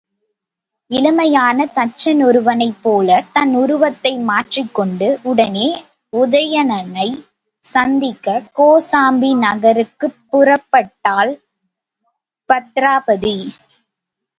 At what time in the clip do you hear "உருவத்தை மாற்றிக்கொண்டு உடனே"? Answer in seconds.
3.55-5.67